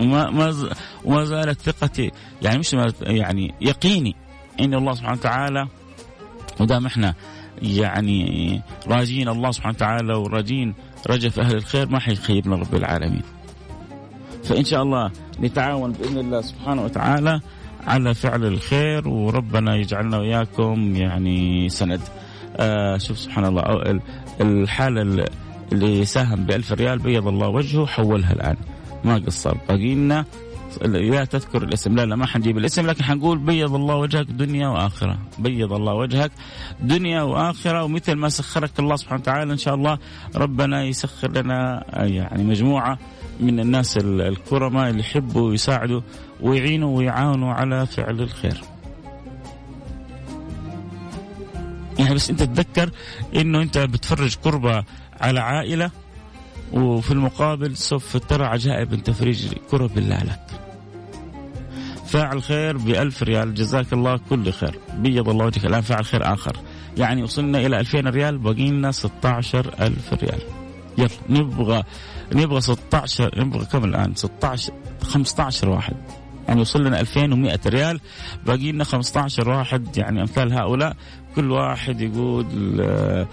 وما 0.01 0.29
ما 0.29 0.69
وما 1.05 1.25
زالت 1.25 1.61
ثقتي 1.61 2.11
يعني 2.41 2.59
مش 2.59 2.75
يعني 3.01 3.53
يقيني 3.61 4.15
إن 4.59 4.73
الله 4.73 4.93
سبحانه 4.93 5.17
وتعالى 5.19 5.67
ودام 6.59 6.85
إحنا 6.85 7.13
يعني 7.61 8.61
راجين 8.87 9.29
الله 9.29 9.51
سبحانه 9.51 9.75
وتعالى 9.75 10.13
وراجين 10.13 10.73
رجف 11.09 11.39
أهل 11.39 11.55
الخير 11.55 11.89
ما 11.89 11.99
حيخيبنا 11.99 12.55
رب 12.55 12.75
العالمين. 12.75 13.23
فإن 14.49 14.65
شاء 14.65 14.83
الله 14.83 15.11
نتعاون 15.39 15.91
بإذن 15.91 16.17
الله 16.17 16.41
سبحانه 16.41 16.83
وتعالى 16.83 17.41
على 17.87 18.13
فعل 18.13 18.45
الخير 18.45 19.07
وربنا 19.07 19.75
يجعلنا 19.75 20.17
وإياكم 20.17 20.95
يعني 20.95 21.69
سند. 21.69 22.01
آه 22.57 22.97
شوف 22.97 23.19
سبحان 23.19 23.45
الله 23.45 23.99
الحالة 24.41 25.27
اللي 25.71 26.05
ساهم 26.05 26.45
ب 26.45 26.61
ريال 26.71 26.99
بيض 26.99 27.27
الله 27.27 27.47
وجهه 27.47 27.85
حولها 27.85 28.33
الآن 28.33 28.55
ما 29.03 29.15
قصر 29.15 29.57
باقي 29.69 29.95
لنا 29.95 30.25
لا 30.81 31.25
تذكر 31.25 31.63
الاسم. 31.63 31.95
لا 31.95 32.05
لا 32.05 32.15
ما 32.15 32.25
حنجيب 32.25 32.57
الاسم 32.57 32.87
لكن 32.87 33.03
حنقول 33.03 33.37
بيض 33.37 33.73
الله 33.75 33.95
وجهك 33.95 34.25
دنيا 34.25 34.67
وآخرة. 34.67 35.17
بيض 35.39 35.73
الله 35.73 35.93
وجهك 35.93 36.31
دنيا 36.81 37.21
وآخرة 37.21 37.83
ومثل 37.83 38.13
ما 38.13 38.29
سخرك 38.29 38.79
الله 38.79 38.95
سبحانه 38.95 39.21
وتعالى 39.21 39.53
إن 39.53 39.57
شاء 39.57 39.75
الله 39.75 39.97
ربنا 40.35 40.83
يسخر 40.83 41.31
لنا 41.31 41.85
يعني 42.05 42.43
مجموعة 42.43 42.99
من 43.39 43.59
الناس 43.59 43.97
الكرماء 43.97 44.89
اللي 44.89 44.99
يحبوا 44.99 45.49
ويساعدوا 45.49 46.01
ويعينوا 46.41 46.97
ويعاونوا 46.97 47.53
على 47.53 47.85
فعل 47.85 48.21
الخير. 48.21 48.61
يعني 51.99 52.15
بس 52.15 52.29
أنت 52.29 52.43
تتذكر 52.43 52.89
إنه 53.35 53.61
أنت 53.61 53.77
بتفرج 53.77 54.35
كربة 54.35 54.83
على 55.21 55.39
عائلة 55.39 55.91
وفي 56.73 57.11
المقابل 57.11 57.77
سوف 57.77 58.17
ترى 58.17 58.45
عجائب 58.45 59.03
تفريج 59.03 59.53
كرب 59.71 59.97
الله 59.97 60.23
لك. 60.23 60.59
فاعل 62.05 62.43
خير 62.43 62.77
بألف 62.77 63.23
ريال. 63.23 63.53
جزاك 63.53 63.93
الله 63.93 64.19
كل 64.29 64.51
خير. 64.51 64.79
بيض 64.97 65.29
الله 65.29 65.45
وجهك. 65.45 65.65
الآن 65.65 65.81
فاعل 65.81 66.05
خير 66.05 66.33
آخر. 66.33 66.57
يعني 66.97 67.23
وصلنا 67.23 67.59
إلى 67.65 67.79
2000 67.79 68.07
ريال. 68.07 68.37
باقي 68.37 68.69
لنا 68.71 68.91
16 68.91 69.73
ألف 69.81 70.13
ريال. 70.13 70.39
يلا 70.97 71.09
نبغى 71.29 71.83
نبغى 72.33 72.61
16 72.61 73.39
نبغى 73.39 73.65
كم 73.65 73.83
الآن؟ 73.83 74.15
16 74.15 74.73
15 75.03 75.69
واحد. 75.69 75.95
يعني 76.47 76.61
وصل 76.61 76.83
لنا 76.83 76.99
2100 76.99 77.59
ريال. 77.65 77.99
باقي 78.45 78.71
لنا 78.71 78.83
15 78.83 79.49
واحد. 79.49 79.97
يعني 79.97 80.21
أمثال 80.21 80.53
هؤلاء. 80.53 80.95
كل 81.35 81.51
واحد 81.51 82.01
يقول 82.01 82.45
آه 82.81 83.27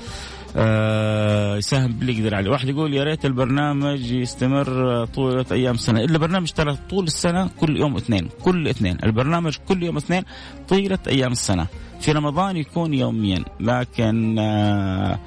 يساهم 1.58 1.92
باللي 1.92 2.18
يقدر 2.18 2.34
عليه، 2.34 2.50
واحد 2.50 2.68
يقول 2.68 2.94
يا 2.94 3.04
ريت 3.04 3.25
البرنامج 3.25 4.10
يستمر 4.12 5.04
طول 5.04 5.44
أيام 5.52 5.75
السنة، 5.75 6.00
إلا 6.00 6.18
برنامج 6.18 6.50
ترى 6.50 6.76
طول 6.90 7.04
السنة 7.04 7.50
كل 7.60 7.76
يوم 7.76 7.96
اثنين، 7.96 8.28
كل 8.42 8.68
اثنين، 8.68 8.98
البرنامج 9.04 9.56
كل 9.68 9.82
يوم 9.82 9.96
اثنين 9.96 10.22
طيلة 10.68 10.98
أيام 11.08 11.32
السنة، 11.32 11.66
في 12.00 12.12
رمضان 12.12 12.56
يكون 12.56 12.94
يوميا، 12.94 13.44
لكن 13.60 14.38
آه 14.38 15.18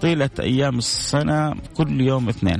طيلة 0.00 0.30
أيام 0.40 0.78
السنة 0.78 1.54
كل 1.76 2.00
يوم 2.00 2.28
اثنين. 2.28 2.58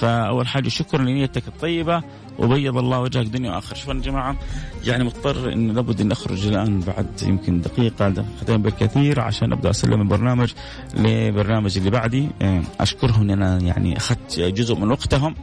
فأول 0.00 0.46
حاجة 0.46 0.68
شكرا 0.68 1.02
لنيتك 1.02 1.48
الطيبة. 1.48 2.02
وبيض 2.38 2.76
الله 2.76 3.00
وجهك 3.00 3.26
دنيا 3.26 3.50
واخره 3.50 3.76
شوفوا 3.76 3.94
يا 3.94 4.00
جماعة 4.00 4.36
يعني 4.84 5.04
مضطر 5.04 5.52
إن 5.52 5.70
لابد 5.70 6.00
إن 6.00 6.12
أخرج 6.12 6.46
الآن 6.46 6.80
بعد 6.80 7.06
يمكن 7.22 7.60
دقيقة 7.60 8.08
دقيقتين 8.08 8.62
بالكثير 8.62 9.20
عشان 9.20 9.52
أبدأ 9.52 9.70
أسلم 9.70 10.00
البرنامج 10.00 10.52
لبرنامج 10.94 11.78
اللي 11.78 11.90
بعدي. 11.90 12.28
إيه، 12.40 12.62
أشكرهم 12.80 13.22
ان 13.22 13.30
أنا 13.30 13.58
يعني 13.62 13.96
أخذت 13.96 14.40
جزء 14.40 14.74
من 14.74 14.90
وقتهم 14.90 15.34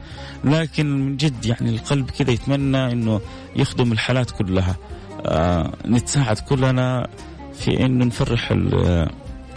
لكن 0.43 0.85
من 1.05 1.17
جد 1.17 1.45
يعني 1.45 1.69
القلب 1.69 2.09
كذا 2.09 2.31
يتمنى 2.31 2.91
إنه 2.91 3.21
يخدم 3.55 3.91
الحالات 3.91 4.31
كلها. 4.31 4.75
آه 5.25 5.73
نتساعد 5.85 6.39
كلنا 6.39 7.07
في 7.53 7.85
إنه 7.85 8.05
نفرح 8.05 8.51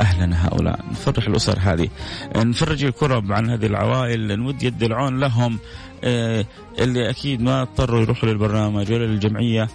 اهلنا 0.00 0.46
هؤلاء. 0.48 0.80
نفرح 0.90 1.26
الأسر 1.26 1.58
هذه. 1.60 1.88
نفرج 2.36 2.84
الكرب 2.84 3.32
عن 3.32 3.50
هذه 3.50 3.66
العوائل 3.66 4.38
نود 4.38 4.62
يد 4.62 4.82
العون 4.82 5.20
لهم. 5.20 5.58
آه، 6.04 6.44
اللي 6.78 7.10
أكيد 7.10 7.42
ما 7.42 7.62
اضطروا 7.62 8.00
يروحوا 8.00 8.28
للبرنامج 8.28 8.92
ولا 8.92 9.04
للجمعية 9.04 9.68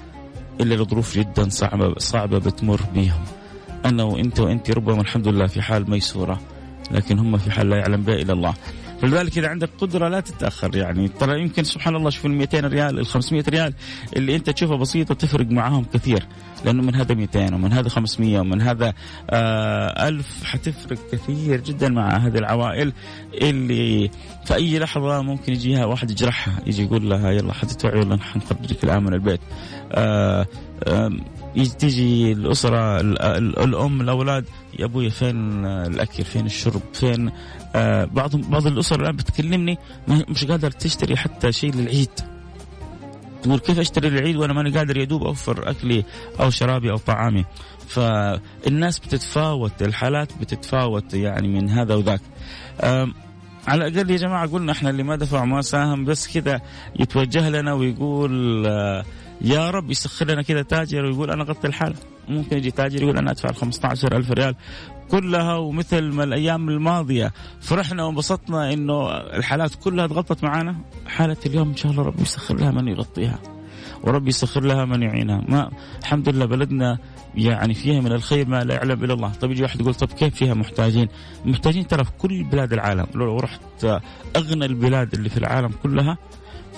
إلا 0.62 0.76
لظروف 0.76 1.18
جدا 1.18 1.50
صعبة 1.50 1.94
صعبة 1.98 2.38
بتمر 2.40 2.82
بهم 2.96 3.22
أنا 3.86 4.04
وأنت 4.04 4.40
وانت 4.40 4.72
ربما 4.72 5.02
الحمد 5.02 5.28
لله 5.28 5.48
في 5.48 5.62
حال 5.62 5.90
ميسورة 5.90 6.40
لكن 6.92 7.20
هم 7.20 7.38
في 7.38 7.52
حال 7.52 7.70
لا 7.70 7.78
يعلم 7.78 8.02
بها 8.02 8.16
إلا 8.16 8.34
الله. 8.34 8.54
فلذلك 9.04 9.38
اذا 9.38 9.48
عندك 9.48 9.70
قدرة 9.78 10.08
لا 10.08 10.20
تتأخر 10.20 10.76
يعني. 10.76 11.08
ترى 11.08 11.42
يمكن 11.42 11.64
سبحان 11.64 11.96
الله 11.96 12.10
شوف 12.10 12.26
ال 12.26 12.32
200 12.32 12.60
ريال 12.60 13.00
ال 13.00 13.06
500 13.06 13.44
ريال 13.50 13.74
اللي 14.16 14.36
أنت 14.36 14.50
تشوفها 14.50 14.78
بسيطة 14.78 15.14
تفرق 15.16 15.52
معاهم 15.52 15.86
كثير. 15.94 16.28
لأنه 16.66 16.84
من 16.84 16.96
هذا 16.96 17.16
200 17.16 17.56
ومن 17.56 17.74
هذا 17.74 17.90
500 17.90 18.40
ومن 18.40 18.62
هذا 18.62 18.94
آه 19.30 20.08
1000 20.08 20.44
حتفرق 20.44 20.98
كثير 21.12 21.62
جدا 21.62 21.90
مع 21.90 22.18
هذه 22.18 22.38
العوائل 22.38 22.94
اللي 23.34 24.10
في 24.46 24.56
أي 24.56 24.80
لحظة 24.80 25.22
ممكن 25.22 25.54
يجيها 25.54 25.86
واحد 25.86 26.12
يجرحها 26.12 26.54
يجي 26.68 26.84
يقول 26.84 27.10
لها 27.10 27.32
يلا 27.32 27.54
حتتوعي 27.54 28.00
ولا 28.00 28.18
حنخرجك 28.18 28.84
الآن 28.84 29.04
من 29.04 29.14
البيت. 29.14 29.42
آه 29.92 30.48
آه 30.84 31.12
تيجي 31.80 32.32
الأسرة 32.32 33.00
الأم 33.64 34.02
الأولاد 34.02 34.46
يا 34.80 34.86
أبوي 34.86 35.10
فين 35.10 35.66
الأكل؟ 35.66 36.24
فين 36.24 36.46
الشرب؟ 36.46 36.82
فين 36.94 37.28
آه 37.28 37.34
بعض 38.06 38.36
بعض 38.36 38.68
الأسر 38.68 39.02
الآن 39.02 39.16
بتكلمني 39.16 39.78
مش 40.08 40.46
قادر 40.46 40.72
تشتري 40.72 41.16
حتى 41.18 41.52
شيء 41.52 41.74
للعيد. 41.76 42.10
تقول 43.44 43.60
كيف 43.60 43.80
أشتري 43.80 44.08
العيد 44.08 44.36
وأنا 44.36 44.54
ماني 44.54 44.78
قادر 44.78 44.98
يدوب 44.98 45.24
أوفر 45.24 45.70
أكلي 45.70 46.06
أو 46.40 46.50
شرابي 46.50 46.92
أو 46.92 46.98
طعامي؟ 46.98 47.46
فالناس 47.88 49.00
بتتفاوت 49.00 49.82
الحالات 49.82 50.38
بتتفاوت 50.42 51.14
يعني 51.14 51.48
من 51.48 51.70
هذا 51.70 51.96
وذاك. 51.96 52.22
على 53.68 53.88
الأقل 53.88 54.12
يا 54.12 54.18
جماعة 54.18 54.48
قلنا 54.48 54.72
إحنا 54.72 54.90
اللي 54.90 55.04
ما 55.04 55.16
دفع 55.16 55.46
ما 55.46 55.62
ساهم 55.62 56.06
بس 56.06 56.38
كذا 56.38 56.62
يتوجه 57.00 57.50
لنا 57.50 57.74
ويقول 57.74 58.66
آه، 58.68 59.06
يا 59.42 59.70
رب 59.70 59.92
يسخر 59.92 60.28
لنا 60.28 60.42
كذا 60.42 60.62
تاجر 60.62 61.06
ويقول 61.06 61.32
أنا 61.32 61.44
غطي 61.44 61.68
الحالة. 61.68 61.96
ممكن 62.30 62.58
يجي 62.58 62.72
تاجر 62.72 63.02
يقول 63.02 63.18
أنا 63.18 63.32
أدفع 63.32 63.50
ال 63.50 63.56
15000 63.56 64.32
ريال 64.32 64.56
كلها 65.12 65.56
ومثل 65.56 66.02
ما 66.02 66.24
الأيام 66.24 66.70
الماضية. 66.70 67.34
فرحنا 67.62 68.04
وانبسطنا 68.04 68.74
إنه 68.74 69.12
الحالات 69.12 69.76
كلها 69.76 70.08
تغطت 70.08 70.44
معنا 70.44 70.76
حالة 71.08 71.38
اليوم 71.46 71.70
إن 71.70 71.76
شاء 71.76 71.92
الله 71.92 72.04
ربي 72.04 72.22
يسخر 72.22 72.56
لها 72.56 72.72
من 72.72 72.88
يغطيها. 72.88 73.40
وربي 74.04 74.30
يسخر 74.30 74.64
لها 74.64 74.86
من 74.86 75.02
يعينها. 75.02 75.42
ما 75.48 75.72
الحمد 76.02 76.30
لله 76.30 76.46
بلدنا 76.46 76.98
يعني 77.36 77.74
فيها 77.74 78.02
من 78.02 78.12
الخير 78.12 78.48
ما 78.48 78.64
لا 78.64 78.74
يعلم 78.76 79.04
إلا 79.04 79.14
الله. 79.14 79.32
طيب 79.32 79.52
يجي 79.52 79.64
واحد 79.64 79.82
يقول 79.82 79.96
طب 79.96 80.08
كيف 80.08 80.36
فيها 80.36 80.54
محتاجين؟ 80.54 81.08
محتاجين 81.46 81.88
ترى 81.88 82.04
في 82.04 82.12
كل 82.18 82.44
بلاد 82.44 82.74
العالم. 82.74 83.06
لو 83.16 83.38
رحت 83.38 83.86
أغنى 84.36 84.66
البلاد 84.66 85.14
اللي 85.14 85.30
في 85.30 85.38
العالم 85.38 85.70
كلها 85.84 86.18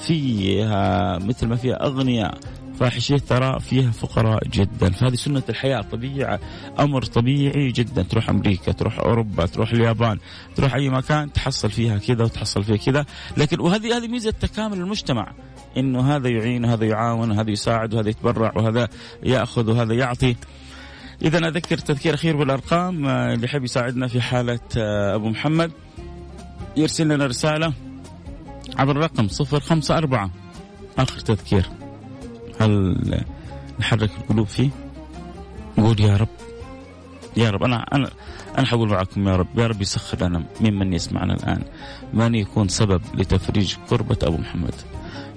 فيها 0.02 1.18
مثل 1.20 1.48
ما 1.48 1.56
فيها 1.56 1.86
أغنياء. 1.86 2.38
فاحشية 2.79 3.17
ترى 3.17 3.60
فيها 3.60 3.91
فقراء 3.91 4.48
جدا. 4.48 4.89
فهذه 4.89 5.15
سنة 5.15 5.44
الحياة 5.50 5.82
طبيعة 5.82 6.39
أمر 6.79 7.01
طبيعي 7.01 7.72
جدا. 7.72 8.03
تروح 8.03 8.29
أمريكا 8.29 8.72
تروح 8.72 9.00
أوروبا 9.00 9.46
تروح 9.46 9.72
اليابان 9.72 10.20
تروح 10.55 10.75
أي 10.75 10.89
مكان 10.89 11.34
تحصل 11.34 11.72
فيها 11.72 11.98
كذا 11.98 12.24
وتحصل 12.24 12.63
فيها 12.63 12.77
كذا. 12.77 13.05
لكن 13.38 13.60
وهذه 13.60 13.98
هذه 13.98 14.08
ميزة 14.08 14.32
تكامل 14.32 14.77
المجتمع 14.77 15.34
إنه 15.77 16.15
هذا 16.15 16.29
يعين 16.29 16.65
وهذا 16.65 16.86
يعاون 16.86 17.32
وهذا 17.32 17.51
يساعد 17.51 17.94
وهذا 17.94 18.10
يتبرع 18.10 18.51
وهذا 18.55 18.88
يأخذ 19.24 19.72
وهذا 19.72 19.94
يعطي. 19.94 20.36
إذا 21.22 21.48
أذكر 21.48 21.77
تذكير 21.77 22.13
أخير 22.13 22.38
بالأرقام 22.38 23.05
آه، 23.05 23.34
اللي 23.34 23.46
يحب 23.46 23.63
يساعدنا 23.63 24.08
في 24.08 24.22
حالة 24.22 24.60
آه، 24.77 25.15
أبو 25.15 25.29
محمد 25.29 25.72
يرسل 26.77 27.08
لنا 27.08 27.25
رسالة 27.25 27.74
عبر 28.77 28.91
الرقم 28.91 29.27
054 29.27 30.32
آخر 30.98 31.20
تذكير. 31.20 31.85
هل 32.60 32.96
نحرك 33.80 34.10
القلوب 34.18 34.48
فيه؟ 34.48 34.70
نقول 35.78 36.00
يا 36.02 36.18
رب. 36.18 36.28
يا 37.38 37.50
رب. 37.50 37.64
أنا 37.64 37.76
أنا 37.94 38.10
أنا 38.58 38.66
حقول 38.68 38.90
معكم 38.90 39.28
يا 39.28 39.36
رب. 39.36 39.60
يا 39.60 39.68
رب 39.68 39.82
يسخر 39.82 40.28
لنا 40.28 40.44
ممن 40.62 40.94
يسمعنا 40.94 41.34
الآن. 41.34 41.62
من 42.14 42.36
يكون 42.36 42.68
سبب 42.68 43.02
لتفريج 43.14 43.76
كربة 43.90 44.18
أبو 44.24 44.38
محمد؟ 44.38 44.74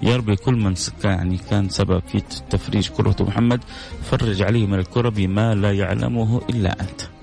يا 0.03 0.17
رب 0.17 0.31
كل 0.35 0.55
من 0.55 0.75
يعني 1.05 1.39
كان 1.51 1.69
سبب 1.69 2.03
في 2.09 2.23
تفريج 2.51 2.89
كربة 2.89 3.25
محمد 3.25 3.65
فرج 4.11 4.43
عليه 4.43 4.67
من 4.67 4.79
الكرب 4.79 5.21
ما 5.21 5.55
لا 5.55 5.73
يعلمه 5.73 6.41
إلا 6.51 6.81
أنت. 6.81 7.18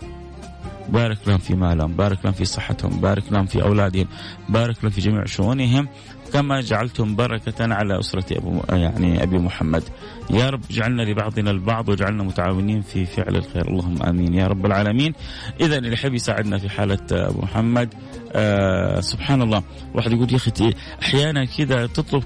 بارك 0.89 1.17
لهم 1.27 1.37
في 1.37 1.55
مالهم 1.55 1.91
بارك 1.93 2.17
لهم 2.23 2.33
في 2.33 2.45
صحتهم 2.45 3.01
بارك 3.01 3.23
لهم 3.31 3.45
في 3.45 3.63
أولادهم 3.63 4.07
بارك 4.49 4.75
لهم 4.83 4.91
في 4.91 5.01
جميع 5.01 5.25
شؤونهم. 5.25 5.87
كما 6.33 6.61
جعلتم 6.61 7.15
بركة 7.15 7.73
على 7.73 7.99
أسرة 7.99 8.37
أبو 8.37 8.61
يعني 8.69 9.23
أبي 9.23 9.37
محمد. 9.37 9.83
يا 10.29 10.49
رب 10.49 10.61
جعلنا 10.71 11.01
لبعضنا 11.01 11.51
البعض 11.51 11.89
وجعلنا 11.89 12.23
متعاونين 12.23 12.81
في 12.81 13.05
فعل 13.05 13.35
الخير. 13.35 13.67
اللهم 13.67 14.03
آمين. 14.03 14.33
يا 14.33 14.47
رب 14.47 14.65
العالمين. 14.65 15.13
إذا 15.61 15.77
اللي 15.77 15.93
يحب 15.93 16.13
يساعدنا 16.13 16.57
في 16.57 16.69
حالة 16.69 16.99
أبو 17.11 17.41
محمد 17.41 17.93
آه 18.33 18.99
سبحان 18.99 19.41
الله 19.41 19.63
واحد 19.93 20.11
يقول 20.11 20.31
يا 20.31 20.35
أخي 20.35 20.73
أحيانا 21.01 21.45
كذا 21.45 21.85
تطلب 21.85 22.23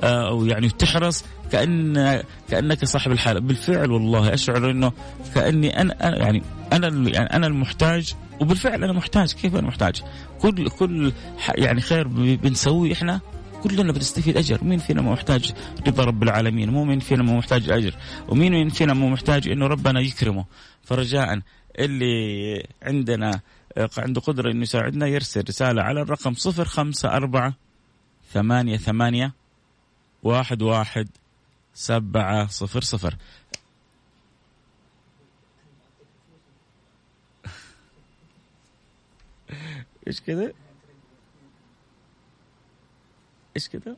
آه 0.00 0.28
أو 0.28 0.46
يعني 0.46 0.68
تحرص 0.68 1.24
كأن 1.52 2.22
كأنك 2.50 2.84
صاحب 2.84 3.12
الحالة. 3.12 3.40
بالفعل 3.40 3.90
والله 3.90 4.34
أشعر 4.34 4.70
أنه 4.70 4.92
كأني 5.34 5.80
أنا 5.80 6.18
يعني 6.18 6.42
أنا 6.72 7.10
يعني 7.10 7.36
أنا 7.36 7.46
المحتاج 7.46 8.14
وبالفعل 8.40 8.84
أنا 8.84 8.92
محتاج. 8.92 9.32
كيف 9.32 9.54
أنا 9.54 9.66
محتاج؟ 9.66 10.02
كل 10.40 10.68
كل 10.68 11.12
يعني 11.54 11.80
خير 11.80 12.08
بنسويه 12.36 12.92
إحنا 12.92 13.20
كلنا 13.62 13.92
بنستفيد 13.92 14.36
أجر. 14.36 14.64
مين 14.64 14.78
فينا 14.78 15.02
ما 15.02 15.12
محتاج 15.12 15.52
رضا 15.86 16.04
رب 16.04 16.22
العالمين؟ 16.22 16.70
مو 16.70 16.84
مين 16.84 16.98
فينا 16.98 17.22
ما 17.22 17.36
محتاج 17.36 17.70
أجر. 17.70 17.94
ومين 18.28 18.68
فينا 18.68 18.94
ما 18.94 19.08
محتاج 19.08 19.48
إنه 19.48 19.66
ربنا 19.66 20.00
يكرمه؟ 20.00 20.44
فرجاء 20.82 21.40
اللي 21.78 22.66
عندنا 22.82 23.40
عنده 23.98 24.20
قدرة 24.20 24.50
إنه 24.50 24.62
يساعدنا 24.62 25.06
يرسل 25.06 25.44
رسالة 25.48 25.82
على 25.82 26.02
الرقم 26.02 26.34
صفر 26.34 26.64
خمسة 26.64 27.08
أربعة 27.08 27.54
ثمانية 28.32 28.76
ثمانية 28.76 29.32
واحد 30.22 30.62
واحد 30.62 31.08
سبعة 31.74 32.46
صفر 32.46 32.80
صفر. 32.80 33.16
إيش 40.06 40.20
كذا؟ 40.20 40.52
إيش 43.56 43.68
كذا؟ 43.68 43.96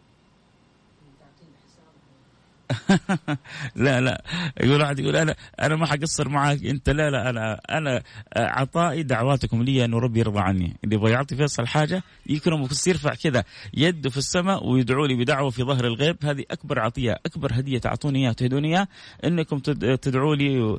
لا 3.76 4.00
لا. 4.00 4.22
يقول 4.60 4.80
واحد 4.80 4.98
يقول 4.98 5.16
أنا 5.16 5.36
أنا 5.60 5.76
ما 5.76 5.86
حقصر 5.86 6.28
معك 6.28 6.64
أنت 6.64 6.90
لا 6.90 7.10
لا 7.10 7.30
أنا 7.30 7.60
أنا 7.70 8.02
عطائي 8.36 9.02
دعواتكم 9.02 9.62
لي 9.62 9.84
انه 9.84 9.98
ربي 9.98 10.20
يرضى 10.20 10.40
عني. 10.40 10.76
اللي 10.84 10.94
يبغى 10.94 11.12
يعطي 11.12 11.36
فيصل 11.36 11.66
حاجة 11.66 12.02
يكرمه 12.26 12.68
يرفع 12.86 13.14
كذا 13.14 13.44
يده 13.74 14.10
في 14.10 14.16
السماء 14.16 14.66
ويدعو 14.66 15.06
لي 15.06 15.14
بدعوة 15.14 15.50
في 15.50 15.62
ظهر 15.62 15.86
الغيب. 15.86 16.16
هذه 16.24 16.44
أكبر 16.50 16.80
عطية 16.80 17.20
أكبر 17.26 17.50
هدية 17.52 17.78
تعطوني 17.78 18.18
إياها 18.18 18.32
تهدوني 18.32 18.68
إياها 18.68 18.88
إنكم 19.24 19.58
تدعوا 19.96 20.36
لي 20.36 20.78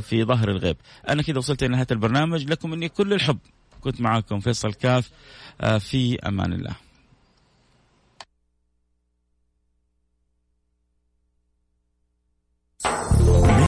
في 0.00 0.24
ظهر 0.24 0.50
الغيب. 0.50 0.76
أنا 1.08 1.22
كذا 1.22 1.38
وصلت 1.38 1.62
إلى 1.62 1.72
نهايه 1.72 1.86
البرنامج. 1.90 2.50
لكم 2.50 2.70
مني 2.70 2.88
كل 2.88 3.12
الحب. 3.12 3.38
كنت 3.80 4.00
معكم 4.00 4.40
فيصل 4.40 4.74
كاف 4.74 5.10
آه، 5.60 5.78
في 5.78 6.18
أمان 6.28 6.52
الله. 6.52 6.85